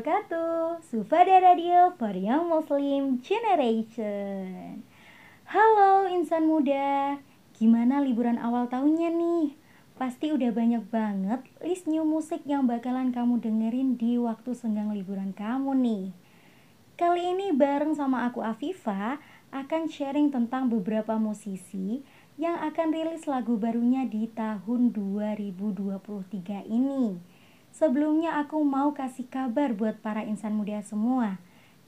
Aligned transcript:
wabarakatuh. 0.00 0.80
Sufada 0.88 1.44
Radio 1.44 1.92
for 2.00 2.16
Young 2.16 2.48
Muslim 2.48 3.20
Generation. 3.20 4.80
Halo 5.44 6.08
insan 6.08 6.48
muda. 6.48 7.20
Gimana 7.52 8.00
liburan 8.00 8.40
awal 8.40 8.72
tahunnya 8.72 9.12
nih? 9.12 9.60
Pasti 10.00 10.32
udah 10.32 10.56
banyak 10.56 10.88
banget 10.88 11.44
list 11.60 11.84
new 11.84 12.00
musik 12.00 12.40
yang 12.48 12.64
bakalan 12.64 13.12
kamu 13.12 13.44
dengerin 13.44 14.00
di 14.00 14.16
waktu 14.16 14.56
senggang 14.56 14.88
liburan 14.88 15.36
kamu 15.36 15.76
nih. 15.76 16.16
Kali 16.96 17.36
ini 17.36 17.52
bareng 17.52 17.92
sama 17.92 18.24
aku 18.24 18.40
Afifa 18.40 19.20
akan 19.52 19.84
sharing 19.84 20.32
tentang 20.32 20.72
beberapa 20.72 21.20
musisi 21.20 22.00
yang 22.40 22.56
akan 22.56 22.88
rilis 22.88 23.28
lagu 23.28 23.60
barunya 23.60 24.08
di 24.08 24.32
tahun 24.32 24.96
2023 24.96 26.72
ini 26.72 27.20
Sebelumnya 27.70 28.42
aku 28.42 28.60
mau 28.60 28.92
kasih 28.92 29.30
kabar 29.30 29.72
buat 29.72 30.02
para 30.02 30.26
insan 30.26 30.58
muda 30.58 30.82
semua. 30.82 31.38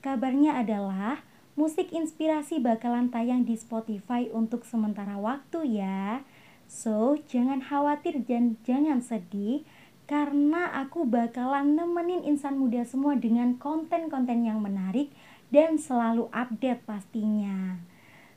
Kabarnya 0.02 0.58
adalah 0.58 1.22
musik 1.54 1.92
inspirasi 1.92 2.58
bakalan 2.58 3.12
tayang 3.12 3.44
di 3.44 3.54
Spotify 3.58 4.30
untuk 4.32 4.64
sementara 4.64 5.20
waktu 5.20 5.78
ya. 5.82 6.24
So, 6.70 7.20
jangan 7.28 7.60
khawatir 7.60 8.24
dan 8.24 8.56
jangan 8.64 9.04
sedih 9.04 9.66
karena 10.08 10.72
aku 10.82 11.04
bakalan 11.04 11.76
nemenin 11.76 12.24
insan 12.26 12.58
muda 12.58 12.82
semua 12.82 13.14
dengan 13.16 13.54
konten-konten 13.60 14.44
yang 14.44 14.58
menarik 14.60 15.12
dan 15.52 15.76
selalu 15.76 16.32
update 16.32 16.82
pastinya. 16.88 17.76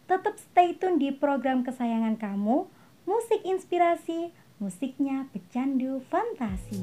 Tetap 0.06 0.38
stay 0.38 0.78
tune 0.78 1.02
di 1.02 1.10
program 1.10 1.66
kesayangan 1.66 2.20
kamu, 2.22 2.70
Musik 3.10 3.42
Inspirasi, 3.42 4.30
musiknya 4.56 5.28
pecandu 5.36 6.00
fantasi. 6.08 6.80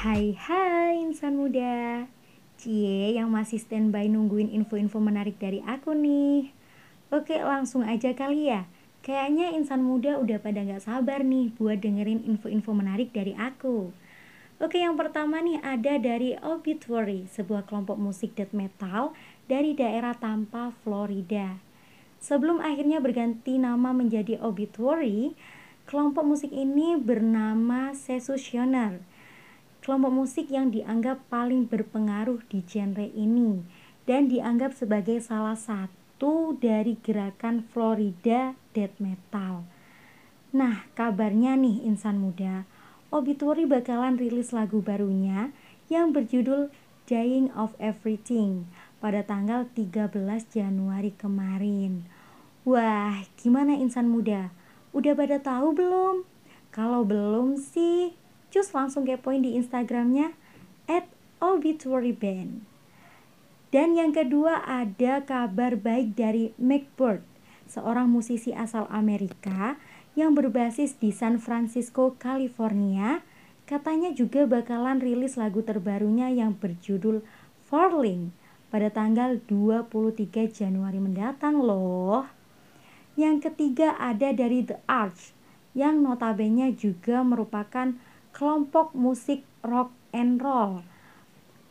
Hai 0.00 0.32
hai 0.32 0.96
insan 1.04 1.36
muda. 1.36 2.08
Cie 2.56 3.20
yang 3.20 3.28
masih 3.28 3.60
standby 3.60 4.08
nungguin 4.08 4.48
info-info 4.48 4.96
menarik 4.96 5.36
dari 5.36 5.60
aku 5.68 5.92
nih. 5.92 6.48
Oke 7.12 7.36
langsung 7.36 7.84
aja 7.84 8.16
kali 8.16 8.48
ya. 8.48 8.64
Kayaknya 9.04 9.52
insan 9.52 9.84
muda 9.84 10.16
udah 10.16 10.40
pada 10.40 10.64
gak 10.64 10.88
sabar 10.88 11.20
nih 11.20 11.52
buat 11.52 11.84
dengerin 11.84 12.24
info-info 12.24 12.72
menarik 12.72 13.12
dari 13.12 13.36
aku 13.36 13.92
Oke, 14.62 14.78
yang 14.78 14.94
pertama 14.94 15.42
nih 15.42 15.58
ada 15.58 15.98
dari 15.98 16.38
Obituary, 16.38 17.26
sebuah 17.26 17.66
kelompok 17.66 17.98
musik 17.98 18.38
death 18.38 18.54
metal 18.54 19.10
dari 19.50 19.74
daerah 19.74 20.14
Tampa, 20.14 20.70
Florida. 20.86 21.58
Sebelum 22.22 22.62
akhirnya 22.62 23.02
berganti 23.02 23.58
nama 23.58 23.90
menjadi 23.90 24.38
Obituary, 24.38 25.34
kelompok 25.90 26.22
musik 26.22 26.54
ini 26.54 26.94
bernama 26.94 27.90
Secessioner. 27.90 29.02
Kelompok 29.82 30.14
musik 30.14 30.46
yang 30.46 30.70
dianggap 30.70 31.26
paling 31.26 31.66
berpengaruh 31.66 32.46
di 32.46 32.62
genre 32.62 33.10
ini 33.18 33.66
dan 34.06 34.30
dianggap 34.30 34.78
sebagai 34.78 35.18
salah 35.26 35.58
satu 35.58 36.54
dari 36.54 36.94
gerakan 37.02 37.66
Florida 37.66 38.54
death 38.78 38.94
metal. 39.02 39.66
Nah, 40.54 40.86
kabarnya 40.94 41.58
nih 41.58 41.82
insan 41.82 42.22
muda, 42.22 42.62
Obituary 43.12 43.68
bakalan 43.68 44.16
rilis 44.16 44.56
lagu 44.56 44.80
barunya 44.80 45.52
yang 45.92 46.16
berjudul 46.16 46.72
Dying 47.04 47.52
of 47.52 47.76
Everything 47.76 48.64
pada 49.04 49.20
tanggal 49.20 49.68
13 49.76 50.16
Januari 50.48 51.12
kemarin. 51.12 52.08
Wah, 52.64 53.20
gimana 53.36 53.76
insan 53.76 54.08
muda? 54.08 54.48
Udah 54.96 55.12
pada 55.12 55.36
tahu 55.44 55.76
belum? 55.76 56.24
Kalau 56.72 57.04
belum 57.04 57.60
sih, 57.60 58.16
cus 58.48 58.72
langsung 58.72 59.04
kepoin 59.04 59.44
di 59.44 59.60
Instagramnya 59.60 60.32
at 60.88 61.04
Obituary 61.36 62.16
Band. 62.16 62.64
Dan 63.68 63.92
yang 63.92 64.16
kedua 64.16 64.64
ada 64.64 65.20
kabar 65.20 65.76
baik 65.76 66.16
dari 66.16 66.56
Macbird, 66.56 67.20
seorang 67.68 68.08
musisi 68.08 68.56
asal 68.56 68.88
Amerika 68.88 69.76
yang 70.12 70.36
berbasis 70.36 71.00
di 71.00 71.08
San 71.08 71.40
Francisco, 71.40 72.12
California, 72.20 73.24
katanya 73.64 74.12
juga 74.12 74.44
bakalan 74.44 75.00
rilis 75.00 75.40
lagu 75.40 75.64
terbarunya 75.64 76.28
yang 76.28 76.52
berjudul 76.52 77.24
Falling 77.72 78.36
pada 78.68 78.92
tanggal 78.92 79.40
23 79.48 80.52
Januari 80.52 81.00
mendatang 81.00 81.64
loh. 81.64 82.28
Yang 83.16 83.48
ketiga 83.48 83.96
ada 83.96 84.32
dari 84.36 84.64
The 84.64 84.80
Arch 84.84 85.32
yang 85.72 86.04
notabene 86.04 86.76
juga 86.76 87.24
merupakan 87.24 87.96
kelompok 88.36 88.92
musik 88.92 89.44
rock 89.64 89.92
and 90.12 90.40
roll. 90.40 90.84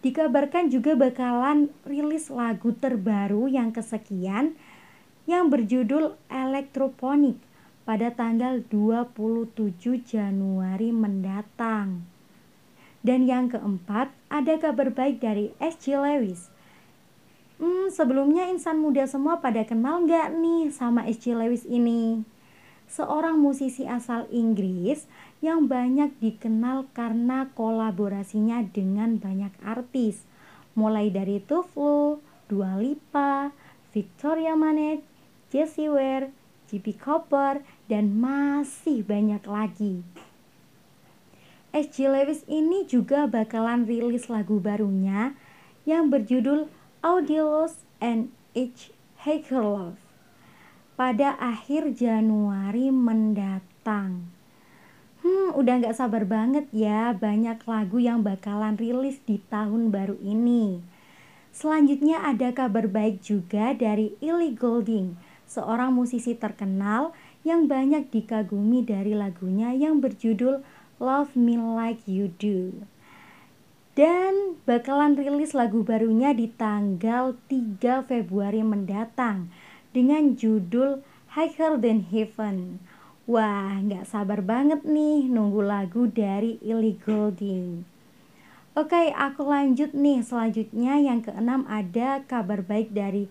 Dikabarkan 0.01 0.73
juga 0.73 0.97
bakalan 0.97 1.69
rilis 1.85 2.33
lagu 2.33 2.73
terbaru 2.73 3.45
yang 3.45 3.69
kesekian 3.69 4.57
yang 5.29 5.53
berjudul 5.53 6.17
Electroponic 6.33 7.37
pada 7.83 8.13
tanggal 8.13 8.61
27 8.69 10.05
Januari 10.05 10.93
mendatang. 10.93 12.05
Dan 13.01 13.25
yang 13.25 13.49
keempat, 13.49 14.13
ada 14.29 14.53
kabar 14.61 14.93
baik 14.93 15.17
dari 15.25 15.49
SG 15.57 15.97
Lewis. 15.97 16.53
Hmm, 17.57 17.93
sebelumnya 17.93 18.49
insan 18.49 18.81
muda 18.81 19.05
semua 19.05 19.41
pada 19.41 19.61
kenal 19.65 20.05
nggak 20.05 20.33
nih 20.37 20.73
sama 20.73 21.05
SG 21.09 21.33
Lewis 21.37 21.65
ini? 21.65 22.21
Seorang 22.89 23.37
musisi 23.37 23.85
asal 23.85 24.25
Inggris 24.33 25.05
yang 25.39 25.65
banyak 25.65 26.11
dikenal 26.21 26.89
karena 26.93 27.49
kolaborasinya 27.53 28.65
dengan 28.65 29.17
banyak 29.17 29.53
artis. 29.63 30.25
Mulai 30.77 31.09
dari 31.13 31.37
Tuflo, 31.41 32.21
Dua 32.51 32.77
Lipa, 32.77 33.55
Victoria 33.95 34.57
Manet, 34.59 35.05
Jessie 35.53 35.87
Ware, 35.87 36.33
JP 36.71 36.95
Cooper, 37.03 37.59
dan 37.91 38.15
masih 38.15 39.03
banyak 39.03 39.43
lagi. 39.43 40.07
SG 41.75 42.07
Lewis 42.07 42.47
ini 42.47 42.87
juga 42.87 43.27
bakalan 43.27 43.83
rilis 43.83 44.31
lagu 44.31 44.63
barunya 44.63 45.35
yang 45.83 46.07
berjudul 46.07 46.71
Audilos 47.03 47.83
and 47.99 48.31
H. 48.55 49.51
Love 49.51 49.99
pada 51.01 51.33
akhir 51.41 51.97
Januari 51.97 52.93
mendatang. 52.93 54.29
Hmm, 55.25 55.49
udah 55.53 55.81
gak 55.81 55.97
sabar 55.97 56.29
banget 56.29 56.69
ya 56.69 57.13
banyak 57.13 57.61
lagu 57.65 57.97
yang 57.97 58.21
bakalan 58.21 58.77
rilis 58.77 59.17
di 59.25 59.41
tahun 59.49 59.89
baru 59.89 60.17
ini. 60.21 60.81
Selanjutnya 61.55 62.21
ada 62.21 62.53
kabar 62.53 62.85
baik 62.85 63.25
juga 63.25 63.73
dari 63.73 64.13
Illy 64.21 64.53
Golding 64.53 65.30
seorang 65.51 65.91
musisi 65.91 66.31
terkenal 66.31 67.11
yang 67.43 67.67
banyak 67.67 68.07
dikagumi 68.07 68.87
dari 68.87 69.11
lagunya 69.11 69.75
yang 69.75 69.99
berjudul 69.99 70.63
Love 71.03 71.35
Me 71.35 71.59
Like 71.59 72.07
You 72.07 72.31
Do. 72.39 72.87
Dan 73.91 74.55
bakalan 74.63 75.19
rilis 75.19 75.51
lagu 75.51 75.83
barunya 75.83 76.31
di 76.31 76.47
tanggal 76.47 77.35
3 77.51 78.07
Februari 78.07 78.63
mendatang 78.63 79.51
dengan 79.91 80.39
judul 80.39 81.03
Higher 81.35 81.75
Than 81.75 82.07
Heaven. 82.07 82.79
Wah, 83.27 83.83
nggak 83.83 84.07
sabar 84.07 84.39
banget 84.39 84.87
nih 84.87 85.27
nunggu 85.27 85.59
lagu 85.59 86.07
dari 86.07 86.55
Ellie 86.63 86.95
Goulding. 87.03 87.83
Oke, 88.71 89.11
aku 89.11 89.43
lanjut 89.43 89.91
nih. 89.91 90.23
Selanjutnya 90.23 90.95
yang 90.95 91.19
keenam 91.19 91.67
ada 91.67 92.23
kabar 92.23 92.63
baik 92.63 92.95
dari 92.95 93.27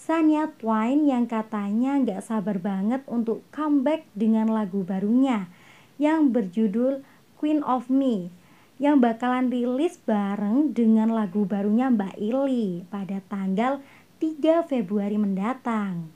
Sanya 0.00 0.48
Twain 0.56 1.04
yang 1.04 1.28
katanya 1.28 2.00
gak 2.00 2.24
sabar 2.24 2.56
banget 2.56 3.04
untuk 3.04 3.44
comeback 3.52 4.08
dengan 4.16 4.48
lagu 4.48 4.80
barunya 4.80 5.52
yang 6.00 6.32
berjudul 6.32 7.04
Queen 7.36 7.60
of 7.60 7.92
Me 7.92 8.32
yang 8.80 8.96
bakalan 8.96 9.52
rilis 9.52 10.00
bareng 10.00 10.72
dengan 10.72 11.12
lagu 11.12 11.44
barunya 11.44 11.92
Mbak 11.92 12.16
Ili 12.16 12.80
pada 12.88 13.20
tanggal 13.28 13.84
3 14.24 14.64
Februari 14.64 15.20
mendatang. 15.20 16.08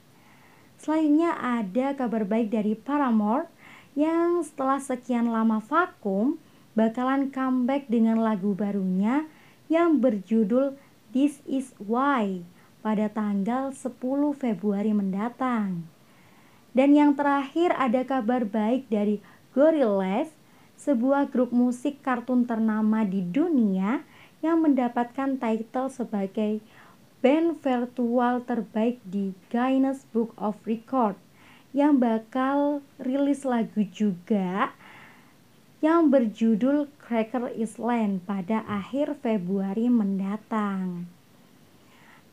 Selanjutnya 0.81 1.37
ada 1.37 1.93
kabar 1.93 2.25
baik 2.25 2.49
dari 2.57 2.73
Paramore 2.73 3.45
yang 3.93 4.41
setelah 4.41 4.81
sekian 4.81 5.29
lama 5.29 5.61
vakum 5.61 6.41
bakalan 6.73 7.29
comeback 7.29 7.85
dengan 7.85 8.17
lagu 8.17 8.57
barunya 8.57 9.29
yang 9.69 10.01
berjudul 10.01 10.73
This 11.13 11.37
Is 11.45 11.77
Why 11.77 12.54
pada 12.85 13.09
tanggal 13.09 13.73
10 13.73 13.97
Februari 14.37 14.93
mendatang. 14.93 15.89
Dan 16.77 16.93
yang 16.93 17.17
terakhir 17.17 17.73
ada 17.73 18.05
kabar 18.05 18.45
baik 18.45 18.85
dari 18.93 19.25
Gorillaz, 19.57 20.29
sebuah 20.77 21.33
grup 21.33 21.49
musik 21.49 22.05
kartun 22.05 22.45
ternama 22.45 23.01
di 23.01 23.25
dunia 23.25 24.05
yang 24.45 24.61
mendapatkan 24.61 25.41
title 25.41 25.89
sebagai 25.89 26.61
band 27.25 27.57
virtual 27.65 28.45
terbaik 28.45 29.01
di 29.01 29.33
Guinness 29.49 30.05
Book 30.13 30.37
of 30.37 30.61
Record 30.69 31.17
yang 31.73 31.97
bakal 31.97 32.85
rilis 33.01 33.41
lagu 33.41 33.81
juga 33.89 34.77
yang 35.81 36.13
berjudul 36.13 36.85
Cracker 37.01 37.49
Island 37.57 38.21
pada 38.29 38.61
akhir 38.69 39.17
Februari 39.25 39.89
mendatang. 39.89 41.14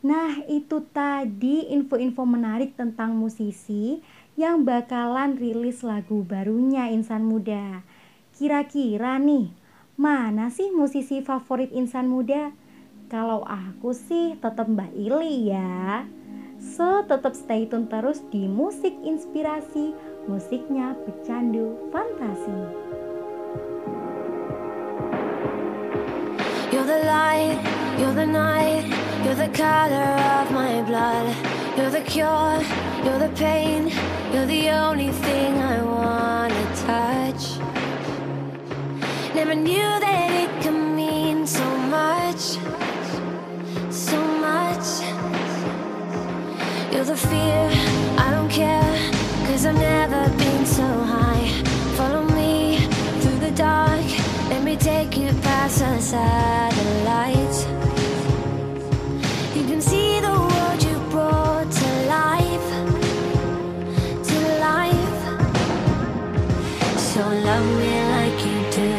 Nah, 0.03 0.43
itu 0.51 0.83
tadi 0.91 1.71
info-info 1.71 2.27
menarik 2.27 2.75
tentang 2.75 3.15
musisi 3.15 4.03
yang 4.35 4.67
bakalan 4.67 5.39
rilis 5.39 5.79
lagu 5.79 6.27
barunya 6.27 6.91
Insan 6.91 7.23
Muda. 7.23 7.87
Kira-kira 8.35 9.15
nih, 9.15 9.55
mana 9.95 10.51
sih 10.51 10.75
musisi 10.75 11.23
favorit 11.23 11.71
Insan 11.71 12.11
Muda? 12.11 12.51
Kalau 13.07 13.47
aku 13.47 13.95
sih 13.95 14.35
tetap 14.43 14.67
Mbak 14.67 14.91
Ili 14.91 15.47
ya. 15.47 16.03
So, 16.59 17.07
tetap 17.07 17.31
stay 17.31 17.63
tune 17.71 17.87
terus 17.87 18.19
di 18.27 18.43
musik 18.43 18.91
inspirasi, 19.07 19.95
musiknya 20.27 20.99
pecandu 21.07 21.79
fantasi. 21.95 22.82
The 26.93 27.05
light, 27.05 27.59
you're 27.99 28.13
the 28.13 28.25
night, 28.25 28.85
you're 29.23 29.35
the 29.35 29.49
color 29.49 30.09
of 30.39 30.51
my 30.51 30.81
blood. 30.83 31.27
You're 31.77 31.89
the 31.89 32.01
cure, 32.01 32.59
you're 33.03 33.19
the 33.25 33.31
pain, 33.35 33.91
you're 34.31 34.45
the 34.45 34.69
only 34.69 35.11
thing 35.25 35.51
I 35.57 35.81
wanna 35.81 36.65
touch. 36.89 37.43
Never 39.33 39.55
knew 39.55 39.89
that 40.05 40.29
it 40.43 40.51
could 40.61 40.81
mean 41.01 41.47
so 41.47 41.67
much, 41.97 42.43
so 43.89 44.19
much. 44.47 44.87
You're 46.91 47.07
the 47.13 47.17
fear, 47.17 47.63
I 48.25 48.27
don't 48.35 48.51
care, 48.61 48.93
cause 49.47 49.65
I've 49.65 49.75
never 49.75 50.42
me 54.73 54.79
take 54.79 55.17
you 55.17 55.31
past 55.41 55.79
the 55.79 55.99
satellites. 55.99 57.65
You 59.55 59.63
can 59.69 59.81
see 59.81 60.19
the 60.19 60.31
world 60.31 60.83
you 60.83 60.97
brought 61.11 61.71
to 61.79 61.89
life, 62.19 62.69
to 64.29 64.37
life. 64.69 65.19
So 66.97 67.21
love 67.49 67.67
me 67.79 67.93
like 68.15 68.39
you 68.47 68.59
do, 68.77 68.92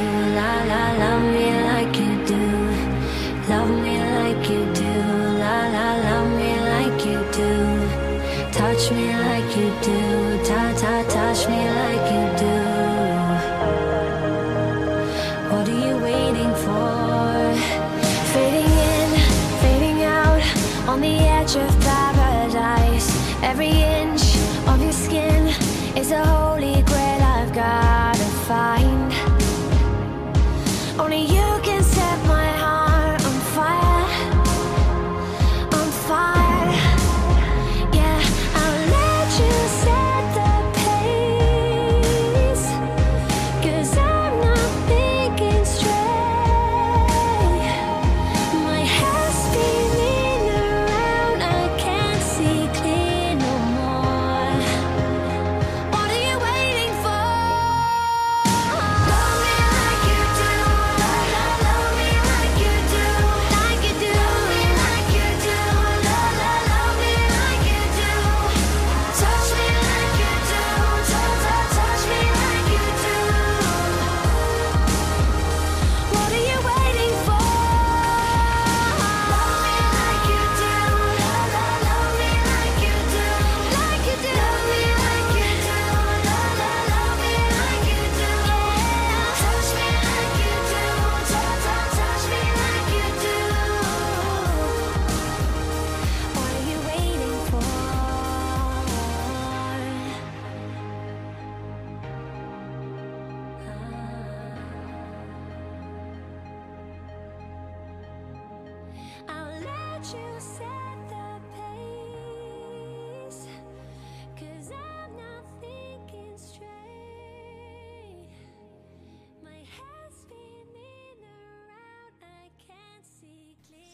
Only 30.96 31.26
you 31.26 31.43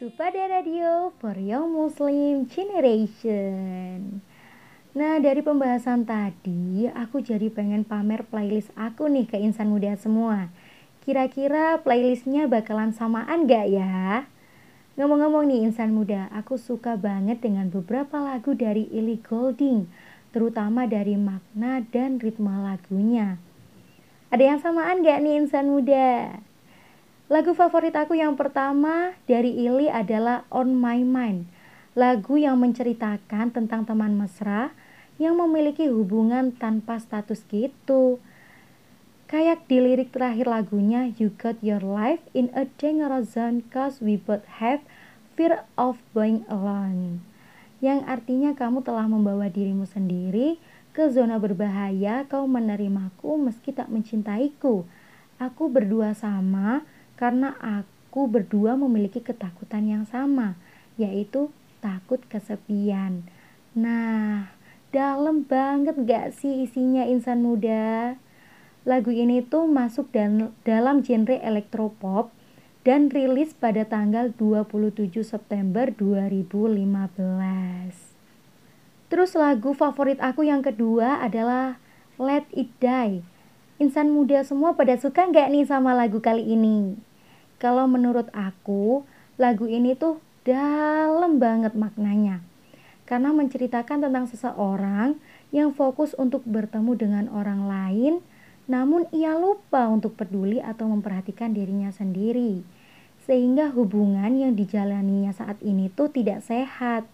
Supada 0.01 0.49
Radio 0.49 1.13
for 1.21 1.37
Young 1.37 1.77
Muslim 1.77 2.49
Generation. 2.49 4.25
Nah, 4.97 5.21
dari 5.21 5.45
pembahasan 5.45 6.09
tadi, 6.09 6.89
aku 6.89 7.21
jadi 7.21 7.53
pengen 7.53 7.85
pamer 7.85 8.25
playlist 8.25 8.73
aku 8.81 9.13
nih 9.13 9.29
ke 9.29 9.37
insan 9.37 9.69
muda 9.69 9.93
semua. 10.01 10.49
Kira-kira 11.05 11.85
playlistnya 11.85 12.49
bakalan 12.49 12.97
samaan 12.97 13.45
gak 13.45 13.69
ya? 13.69 14.25
Ngomong-ngomong 14.97 15.45
nih 15.53 15.69
insan 15.69 15.93
muda, 15.93 16.33
aku 16.33 16.57
suka 16.57 16.97
banget 16.97 17.45
dengan 17.45 17.69
beberapa 17.69 18.25
lagu 18.25 18.57
dari 18.57 18.89
Ellie 18.97 19.21
Goulding, 19.21 19.85
terutama 20.33 20.89
dari 20.89 21.21
makna 21.21 21.85
dan 21.93 22.17
ritme 22.17 22.49
lagunya. 22.49 23.37
Ada 24.33 24.49
yang 24.49 24.65
samaan 24.65 25.05
gak 25.05 25.21
nih 25.21 25.45
insan 25.45 25.69
muda? 25.69 26.41
Lagu 27.31 27.55
favorit 27.55 27.95
aku 27.95 28.19
yang 28.19 28.35
pertama 28.35 29.15
dari 29.31 29.55
Ili 29.55 29.87
adalah 29.87 30.43
On 30.51 30.67
My 30.75 31.07
Mind. 31.07 31.47
Lagu 31.95 32.35
yang 32.35 32.59
menceritakan 32.59 33.55
tentang 33.55 33.87
teman 33.87 34.19
mesra 34.19 34.75
yang 35.15 35.39
memiliki 35.39 35.87
hubungan 35.87 36.51
tanpa 36.51 36.99
status 36.99 37.47
gitu. 37.47 38.19
Kayak 39.31 39.63
di 39.71 39.79
lirik 39.79 40.11
terakhir 40.11 40.51
lagunya, 40.51 41.15
You 41.23 41.31
got 41.39 41.63
your 41.63 41.79
life 41.79 42.19
in 42.35 42.51
a 42.51 42.67
dangerous 42.83 43.39
zone 43.39 43.63
cause 43.71 44.03
we 44.03 44.19
both 44.19 44.43
have 44.59 44.83
fear 45.39 45.63
of 45.79 46.03
being 46.11 46.43
alone. 46.51 47.23
Yang 47.79 48.11
artinya 48.11 48.59
kamu 48.59 48.83
telah 48.83 49.07
membawa 49.07 49.47
dirimu 49.47 49.87
sendiri 49.87 50.59
ke 50.91 51.07
zona 51.15 51.39
berbahaya, 51.39 52.27
kau 52.27 52.51
menerimaku 52.51 53.39
meski 53.39 53.71
tak 53.71 53.87
mencintaiku. 53.87 54.83
Aku 55.39 55.71
berdua 55.71 56.11
sama 56.19 56.83
karena 57.21 57.53
aku 57.61 58.25
berdua 58.25 58.81
memiliki 58.81 59.21
ketakutan 59.21 59.85
yang 59.85 60.09
sama, 60.09 60.57
yaitu 60.97 61.53
takut 61.85 62.25
kesepian. 62.33 63.29
Nah, 63.77 64.49
dalam 64.89 65.45
banget 65.45 66.01
gak 66.09 66.33
sih 66.33 66.65
isinya 66.65 67.05
insan 67.05 67.45
muda? 67.45 68.17
Lagu 68.89 69.13
ini 69.13 69.45
tuh 69.45 69.69
masuk 69.69 70.09
dan, 70.17 70.57
dalam 70.65 71.05
genre 71.05 71.37
elektropop 71.37 72.33
dan 72.81 73.13
rilis 73.13 73.53
pada 73.53 73.85
tanggal 73.85 74.33
27 74.33 75.21
September 75.21 75.93
2015. 75.93 77.13
Terus 79.13 79.37
lagu 79.37 79.77
favorit 79.77 80.17
aku 80.25 80.49
yang 80.49 80.65
kedua 80.65 81.21
adalah 81.21 81.77
Let 82.17 82.49
It 82.57 82.73
Die. 82.81 83.21
Insan 83.77 84.17
muda 84.17 84.41
semua 84.45 84.73
pada 84.73 84.97
suka 84.97 85.29
nggak 85.29 85.53
nih 85.53 85.69
sama 85.69 85.93
lagu 85.93 86.25
kali 86.25 86.57
ini? 86.57 87.10
Kalau 87.61 87.85
menurut 87.85 88.33
aku, 88.33 89.05
lagu 89.37 89.69
ini 89.69 89.93
tuh 89.93 90.17
dalam 90.49 91.37
banget 91.37 91.77
maknanya. 91.77 92.41
Karena 93.05 93.37
menceritakan 93.37 94.09
tentang 94.09 94.25
seseorang 94.25 95.21
yang 95.53 95.77
fokus 95.77 96.17
untuk 96.17 96.41
bertemu 96.49 96.93
dengan 96.97 97.25
orang 97.29 97.69
lain, 97.69 98.15
namun 98.65 99.05
ia 99.13 99.37
lupa 99.37 99.93
untuk 99.93 100.17
peduli 100.17 100.63
atau 100.63 100.89
memperhatikan 100.89 101.53
dirinya 101.53 101.93
sendiri. 101.93 102.65
Sehingga 103.29 103.69
hubungan 103.77 104.33
yang 104.41 104.57
dijalaninya 104.57 105.37
saat 105.37 105.61
ini 105.61 105.93
tuh 105.93 106.09
tidak 106.09 106.41
sehat 106.41 107.05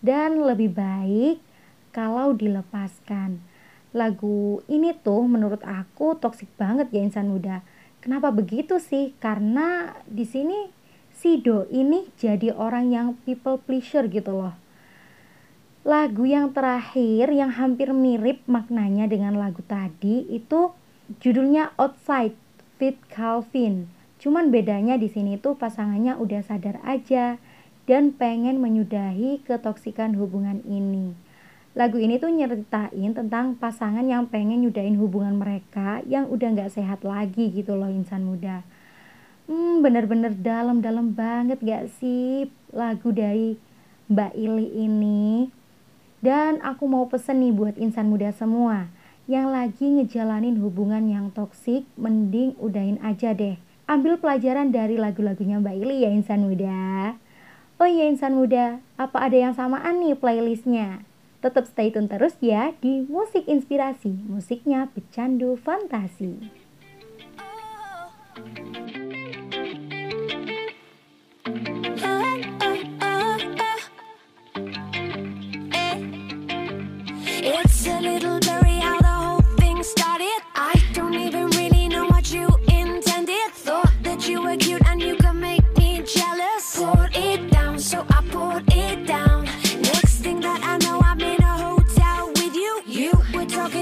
dan 0.00 0.40
lebih 0.40 0.72
baik 0.72 1.44
kalau 1.92 2.32
dilepaskan. 2.32 3.42
Lagu 3.90 4.62
ini 4.70 4.94
tuh 4.96 5.26
menurut 5.26 5.60
aku 5.66 6.16
toksik 6.16 6.48
banget 6.56 6.88
ya 6.94 7.04
insan 7.04 7.28
muda. 7.28 7.60
Kenapa 8.00 8.32
begitu 8.32 8.80
sih? 8.80 9.12
Karena 9.20 9.92
di 10.08 10.24
sini 10.24 10.72
si 11.12 11.36
Do 11.44 11.68
ini 11.68 12.08
jadi 12.16 12.48
orang 12.56 12.88
yang 12.88 13.08
people 13.28 13.60
pleasure 13.60 14.08
gitu 14.08 14.32
loh. 14.32 14.56
Lagu 15.84 16.24
yang 16.24 16.52
terakhir 16.52 17.28
yang 17.28 17.52
hampir 17.52 17.92
mirip 17.92 18.40
maknanya 18.48 19.04
dengan 19.04 19.36
lagu 19.36 19.60
tadi 19.64 20.28
itu 20.32 20.72
judulnya 21.20 21.76
Outside 21.76 22.36
Fit 22.80 22.96
Calvin. 23.12 23.88
Cuman 24.20 24.48
bedanya 24.48 25.00
di 25.00 25.08
sini 25.08 25.36
tuh 25.36 25.56
pasangannya 25.56 26.16
udah 26.16 26.40
sadar 26.44 26.80
aja 26.84 27.40
dan 27.88 28.12
pengen 28.16 28.60
menyudahi 28.60 29.44
ketoksikan 29.44 30.16
hubungan 30.16 30.60
ini. 30.68 31.16
Lagu 31.70 32.02
ini 32.02 32.18
tuh 32.18 32.34
nyeritain 32.34 33.14
tentang 33.14 33.54
pasangan 33.54 34.02
yang 34.02 34.26
pengen 34.26 34.66
nyudahin 34.66 34.98
hubungan 34.98 35.38
mereka 35.38 36.02
yang 36.02 36.26
udah 36.26 36.50
gak 36.58 36.74
sehat 36.74 37.06
lagi 37.06 37.46
gitu 37.54 37.78
loh 37.78 37.86
insan 37.86 38.26
muda. 38.26 38.66
Hmm, 39.46 39.78
bener-bener 39.78 40.34
dalam-dalam 40.34 41.14
banget 41.14 41.62
gak 41.62 41.86
sih 42.02 42.50
lagu 42.74 43.14
dari 43.14 43.54
Mbak 44.10 44.32
Ili 44.34 44.66
ini? 44.82 45.46
Dan 46.18 46.58
aku 46.58 46.90
mau 46.90 47.06
pesen 47.06 47.38
nih 47.38 47.54
buat 47.54 47.78
insan 47.78 48.10
muda 48.10 48.34
semua 48.34 48.90
yang 49.30 49.54
lagi 49.54 49.86
ngejalanin 49.86 50.58
hubungan 50.58 51.06
yang 51.06 51.30
toksik, 51.30 51.86
mending 51.94 52.58
udahin 52.58 52.98
aja 52.98 53.30
deh. 53.30 53.54
Ambil 53.86 54.18
pelajaran 54.18 54.74
dari 54.74 54.98
lagu-lagunya 54.98 55.62
Mbak 55.62 55.76
Ili 55.86 56.02
ya 56.02 56.10
insan 56.10 56.50
muda. 56.50 57.14
Oh 57.78 57.86
iya 57.86 58.10
insan 58.10 58.34
muda, 58.34 58.82
apa 58.98 59.22
ada 59.22 59.38
yang 59.38 59.54
samaan 59.54 60.02
nih 60.02 60.18
playlistnya? 60.18 61.06
Tetap 61.40 61.64
stay 61.72 61.88
tune 61.88 62.04
terus 62.04 62.36
ya 62.44 62.76
di 62.84 63.00
Musik 63.08 63.48
Inspirasi, 63.48 64.12
musiknya 64.28 64.92
pecandu 64.92 65.56
fantasi. 65.56 66.36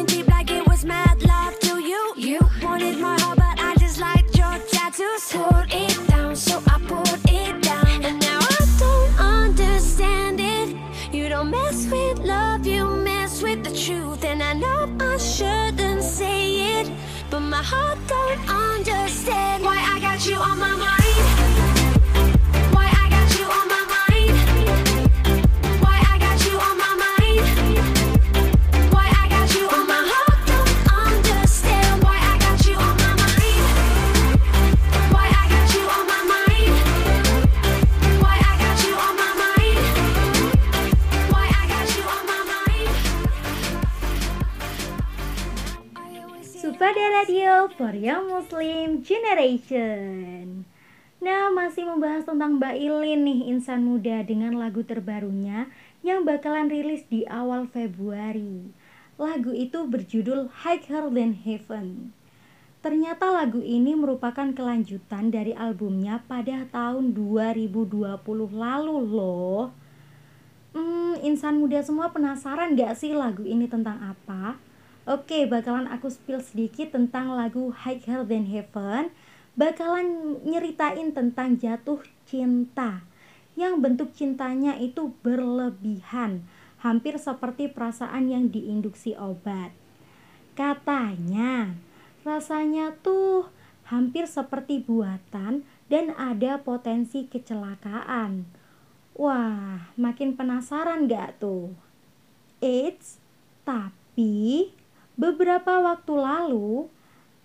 Like 0.06 0.50
it 0.50 0.66
was 0.66 0.84
mad 0.84 1.22
love 1.24 1.58
to 1.60 1.80
you. 1.80 2.12
You 2.16 2.38
wanted 2.62 2.98
my 2.98 3.18
heart, 3.20 3.38
but 3.38 3.58
I 3.58 3.74
just 3.78 4.00
liked 4.00 4.36
your 4.38 4.56
tattoos. 4.70 5.32
Poured 5.32 5.72
it 5.72 6.08
down, 6.08 6.36
so 6.36 6.62
I 6.68 6.78
poured 6.86 7.20
it 7.28 7.62
down. 7.62 8.04
And 8.04 8.20
now 8.20 8.38
I 8.40 8.60
don't 8.78 9.18
understand 9.18 10.40
it. 10.40 10.76
You 11.12 11.28
don't 11.28 11.50
mess 11.50 11.86
with 11.90 12.18
love, 12.20 12.64
you 12.66 12.86
mess 12.88 13.42
with 13.42 13.64
the 13.64 13.74
truth. 13.74 14.24
And 14.24 14.40
I 14.42 14.52
know 14.52 14.88
I 15.00 15.16
shouldn't 15.16 16.02
say 16.02 16.80
it, 16.80 16.92
but 17.30 17.40
my 17.40 17.62
heart 17.62 17.98
don't 18.06 18.40
understand 18.48 19.64
why 19.64 19.78
I 19.78 19.98
got 20.00 20.24
you 20.28 20.36
on 20.36 20.58
my 20.58 20.74
mind. 20.76 20.97
Radio 47.18 47.66
for 47.74 47.98
Young 47.98 48.30
Muslim 48.30 49.02
Generation. 49.02 50.62
Nah, 51.18 51.50
masih 51.50 51.82
membahas 51.82 52.22
tentang 52.22 52.62
Mbak 52.62 52.78
Ilin 52.78 53.26
nih, 53.26 53.40
insan 53.50 53.82
muda 53.82 54.22
dengan 54.22 54.54
lagu 54.54 54.86
terbarunya 54.86 55.66
yang 56.06 56.22
bakalan 56.22 56.70
rilis 56.70 57.02
di 57.10 57.26
awal 57.26 57.66
Februari. 57.74 58.70
Lagu 59.18 59.50
itu 59.50 59.82
berjudul 59.90 60.62
Higher 60.62 61.10
Than 61.10 61.34
Heaven. 61.42 62.14
Ternyata 62.86 63.34
lagu 63.34 63.66
ini 63.66 63.98
merupakan 63.98 64.54
kelanjutan 64.54 65.34
dari 65.34 65.58
albumnya 65.58 66.22
pada 66.22 66.70
tahun 66.70 67.18
2020 67.18 67.98
lalu 68.54 68.94
loh. 68.94 69.74
Hmm, 70.70 71.18
insan 71.26 71.58
muda 71.58 71.82
semua 71.82 72.14
penasaran 72.14 72.78
gak 72.78 72.94
sih 72.94 73.10
lagu 73.10 73.42
ini 73.42 73.66
tentang 73.66 73.98
apa? 74.06 74.67
Oke, 75.08 75.48
bakalan 75.48 75.88
aku 75.88 76.12
spill 76.12 76.44
sedikit 76.44 76.92
tentang 76.92 77.32
lagu 77.32 77.72
Higher 77.72 78.28
Than 78.28 78.44
Heaven. 78.44 79.08
Bakalan 79.56 80.36
nyeritain 80.44 81.16
tentang 81.16 81.56
jatuh 81.56 82.04
cinta. 82.28 83.00
Yang 83.56 83.74
bentuk 83.80 84.08
cintanya 84.12 84.76
itu 84.76 85.16
berlebihan. 85.24 86.44
Hampir 86.84 87.16
seperti 87.16 87.72
perasaan 87.72 88.28
yang 88.28 88.52
diinduksi 88.52 89.16
obat. 89.16 89.72
Katanya, 90.52 91.72
rasanya 92.20 92.92
tuh 93.00 93.48
hampir 93.88 94.28
seperti 94.28 94.84
buatan 94.84 95.64
dan 95.88 96.12
ada 96.20 96.60
potensi 96.60 97.24
kecelakaan. 97.24 98.44
Wah, 99.16 99.88
makin 99.96 100.36
penasaran 100.36 101.08
gak 101.08 101.40
tuh? 101.40 101.72
Eits, 102.60 103.16
tapi 103.64 104.68
beberapa 105.18 105.82
waktu 105.82 106.14
lalu 106.14 106.86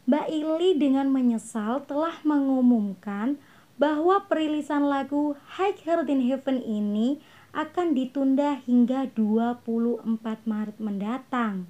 Mbak 0.05 0.27
Ili 0.29 0.71
dengan 0.77 1.09
menyesal 1.09 1.81
telah 1.89 2.21
mengumumkan 2.21 3.41
bahwa 3.81 4.21
perilisan 4.29 4.85
lagu 4.85 5.33
Higher 5.57 6.05
Than 6.05 6.21
Heaven 6.21 6.61
ini 6.61 7.17
akan 7.57 7.97
ditunda 7.97 8.61
hingga 8.63 9.09
24 9.17 10.05
Maret 10.45 10.77
mendatang. 10.77 11.65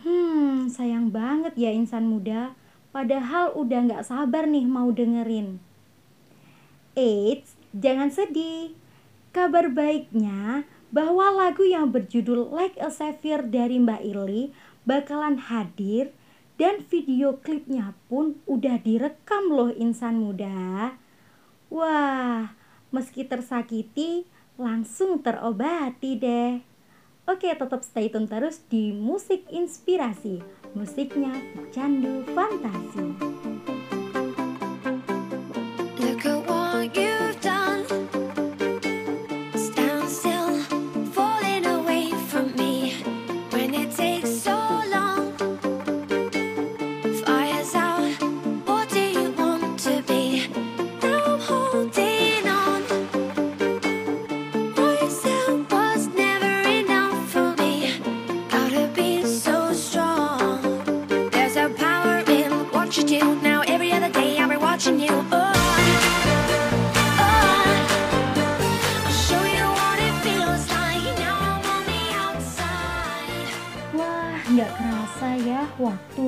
Hmm, 0.00 0.66
sayang 0.72 1.12
banget 1.12 1.54
ya 1.54 1.70
insan 1.70 2.08
muda. 2.08 2.56
Padahal 2.92 3.52
udah 3.56 3.88
gak 3.88 4.04
sabar 4.08 4.48
nih 4.48 4.68
mau 4.68 4.92
dengerin. 4.92 5.60
Eits, 6.92 7.56
jangan 7.72 8.12
sedih. 8.12 8.76
Kabar 9.32 9.72
baiknya 9.72 10.68
bahwa 10.92 11.32
lagu 11.32 11.64
yang 11.64 11.88
berjudul 11.88 12.52
Like 12.52 12.76
a 12.76 12.92
Savior 12.92 13.40
dari 13.40 13.80
Mbak 13.80 14.02
Ili 14.04 14.52
bakalan 14.82 15.38
hadir 15.38 16.10
dan 16.58 16.84
video 16.86 17.38
klipnya 17.40 17.94
pun 18.06 18.38
udah 18.46 18.78
direkam 18.78 19.50
loh 19.50 19.70
insan 19.74 20.20
muda. 20.20 20.94
Wah, 21.72 22.52
meski 22.92 23.24
tersakiti 23.24 24.28
langsung 24.60 25.24
terobati 25.24 26.20
deh. 26.20 26.60
Oke, 27.22 27.54
tetap 27.54 27.86
stay 27.86 28.10
tune 28.10 28.26
terus 28.26 28.60
di 28.66 28.90
Musik 28.90 29.46
Inspirasi. 29.48 30.42
Musiknya 30.74 31.32
candu 31.70 32.26
fantasi. 32.34 33.14
Look 36.02 36.26
at 36.26 36.38
what 36.44 36.90
you've 36.98 37.21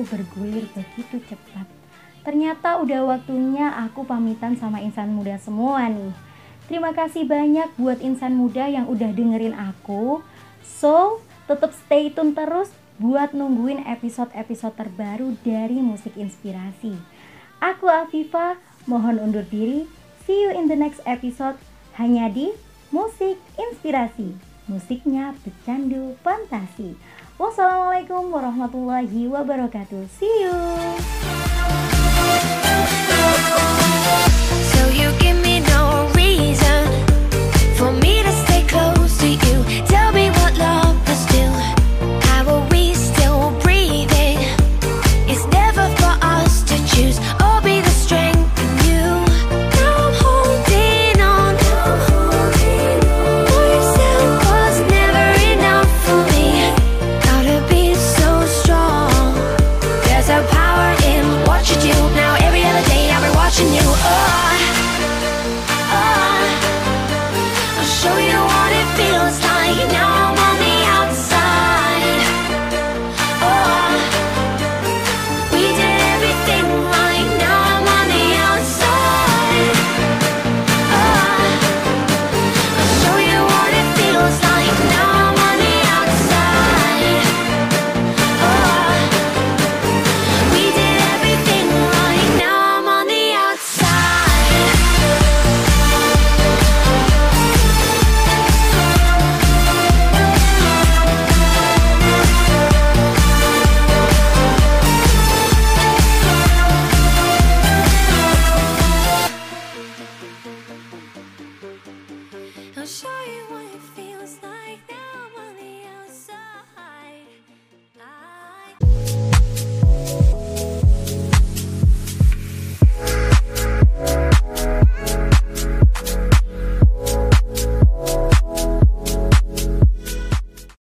bergulir 0.07 0.69
begitu 0.71 1.19
cepat. 1.25 1.67
Ternyata 2.25 2.81
udah 2.81 3.05
waktunya 3.05 3.69
aku 3.85 4.01
pamitan 4.01 4.57
sama 4.57 4.81
insan 4.81 5.13
muda 5.13 5.37
semua 5.37 5.85
nih. 5.85 6.13
Terima 6.65 6.89
kasih 6.97 7.29
banyak 7.29 7.77
buat 7.77 8.01
insan 8.01 8.33
muda 8.33 8.65
yang 8.65 8.89
udah 8.89 9.13
dengerin 9.13 9.53
aku. 9.53 10.25
So, 10.65 11.21
tetap 11.45 11.77
stay 11.85 12.09
tune 12.09 12.33
terus 12.33 12.73
buat 12.97 13.37
nungguin 13.37 13.85
episode-episode 13.85 14.73
terbaru 14.73 15.37
dari 15.45 15.77
Musik 15.77 16.17
Inspirasi. 16.17 16.97
Aku 17.61 17.85
Afifa, 17.85 18.57
mohon 18.89 19.21
undur 19.21 19.45
diri. 19.45 19.85
See 20.25 20.41
you 20.41 20.49
in 20.49 20.65
the 20.65 20.73
next 20.73 21.05
episode 21.05 21.61
hanya 22.01 22.33
di 22.33 22.49
Musik 22.89 23.37
Inspirasi. 23.61 24.33
Musiknya 24.65 25.37
pecandu 25.45 26.17
fantasi. 26.25 26.97
Wassalamualaikum 27.35 28.31
warahmatullahi 28.31 29.27
wabarakatuh. 29.27 30.07
See 30.07 30.47
you. 30.47 30.55